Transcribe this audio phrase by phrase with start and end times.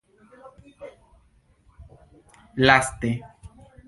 [2.65, 3.11] laste